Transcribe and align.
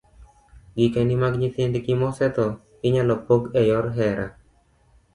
Gikeni 0.77 1.15
mag 1.21 1.33
nyithindgi 1.39 1.93
mosetho 2.01 2.45
inyalo 2.87 3.13
pog 3.25 3.41
e 3.59 3.61
yor 3.69 3.85
hera 3.97 4.27